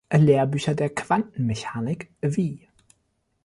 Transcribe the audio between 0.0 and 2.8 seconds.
Lehrbücher der Quantenmechanik wie